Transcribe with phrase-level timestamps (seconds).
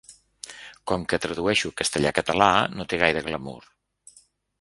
[0.91, 2.47] Com que tradueixo castellà-català
[2.79, 3.55] no té gaire glamur.